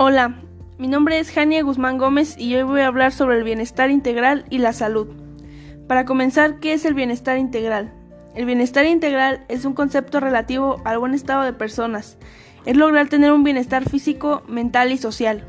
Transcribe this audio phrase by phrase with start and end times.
[0.00, 0.36] Hola,
[0.78, 4.44] mi nombre es Jania Guzmán Gómez y hoy voy a hablar sobre el bienestar integral
[4.48, 5.08] y la salud.
[5.88, 7.92] Para comenzar, ¿qué es el bienestar integral?
[8.36, 12.16] El bienestar integral es un concepto relativo al buen estado de personas.
[12.64, 15.44] Es lograr tener un bienestar físico, mental y social.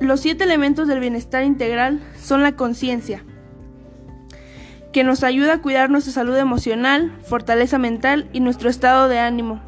[0.00, 3.26] Los siete elementos del bienestar integral son la conciencia,
[4.90, 9.60] que nos ayuda a cuidar nuestra salud emocional, fortaleza mental y nuestro estado de ánimo.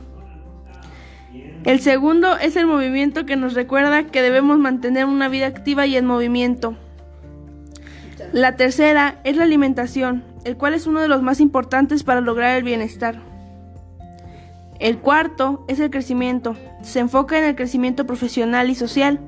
[1.64, 5.96] El segundo es el movimiento que nos recuerda que debemos mantener una vida activa y
[5.96, 6.76] en movimiento.
[8.32, 12.56] La tercera es la alimentación, el cual es uno de los más importantes para lograr
[12.56, 13.20] el bienestar.
[14.80, 19.20] El cuarto es el crecimiento, se enfoca en el crecimiento profesional y social.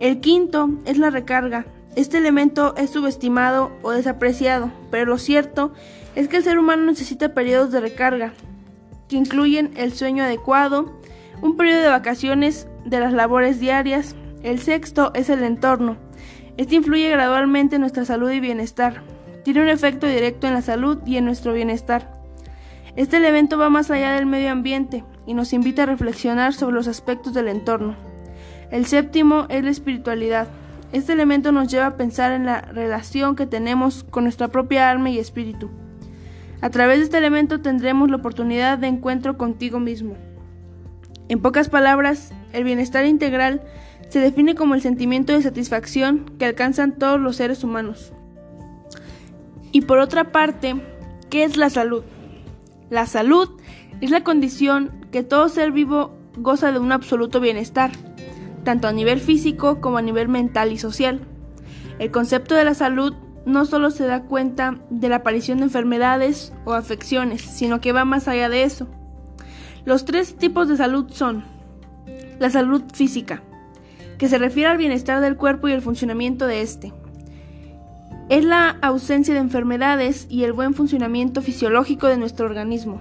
[0.00, 5.72] El quinto es la recarga, este elemento es subestimado o desapreciado, pero lo cierto
[6.16, 8.32] es que el ser humano necesita periodos de recarga,
[9.08, 10.98] que incluyen el sueño adecuado,
[11.42, 14.16] un periodo de vacaciones de las labores diarias.
[14.42, 15.96] El sexto es el entorno.
[16.56, 19.02] Este influye gradualmente en nuestra salud y bienestar.
[19.44, 22.20] Tiene un efecto directo en la salud y en nuestro bienestar.
[22.96, 26.88] Este elemento va más allá del medio ambiente y nos invita a reflexionar sobre los
[26.88, 27.96] aspectos del entorno.
[28.70, 30.48] El séptimo es la espiritualidad.
[30.92, 35.10] Este elemento nos lleva a pensar en la relación que tenemos con nuestra propia alma
[35.10, 35.70] y espíritu.
[36.60, 40.16] A través de este elemento tendremos la oportunidad de encuentro contigo mismo.
[41.30, 43.62] En pocas palabras, el bienestar integral
[44.08, 48.12] se define como el sentimiento de satisfacción que alcanzan todos los seres humanos.
[49.70, 50.74] Y por otra parte,
[51.30, 52.02] ¿qué es la salud?
[52.90, 53.48] La salud
[54.00, 57.92] es la condición que todo ser vivo goza de un absoluto bienestar,
[58.64, 61.20] tanto a nivel físico como a nivel mental y social.
[62.00, 63.14] El concepto de la salud
[63.46, 68.04] no solo se da cuenta de la aparición de enfermedades o afecciones, sino que va
[68.04, 68.88] más allá de eso.
[69.84, 71.44] Los tres tipos de salud son
[72.38, 73.42] la salud física,
[74.18, 76.92] que se refiere al bienestar del cuerpo y el funcionamiento de éste.
[78.28, 83.00] Es la ausencia de enfermedades y el buen funcionamiento fisiológico de nuestro organismo.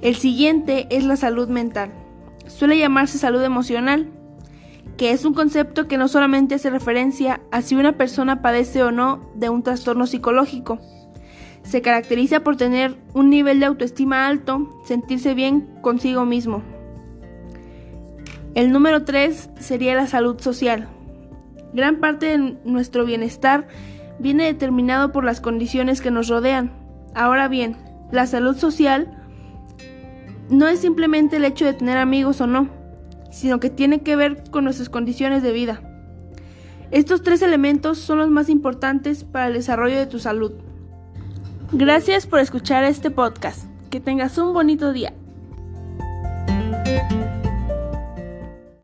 [0.00, 1.90] El siguiente es la salud mental.
[2.46, 4.08] Suele llamarse salud emocional,
[4.96, 8.92] que es un concepto que no solamente hace referencia a si una persona padece o
[8.92, 10.78] no de un trastorno psicológico,
[11.64, 16.62] se caracteriza por tener un nivel de autoestima alto, sentirse bien consigo mismo.
[18.54, 20.88] El número 3 sería la salud social.
[21.72, 23.66] Gran parte de nuestro bienestar
[24.20, 26.70] viene determinado por las condiciones que nos rodean.
[27.14, 27.76] Ahora bien,
[28.12, 29.20] la salud social
[30.50, 32.68] no es simplemente el hecho de tener amigos o no,
[33.30, 35.82] sino que tiene que ver con nuestras condiciones de vida.
[36.92, 40.52] Estos tres elementos son los más importantes para el desarrollo de tu salud.
[41.76, 43.64] Gracias por escuchar este podcast.
[43.90, 45.12] Que tengas un bonito día.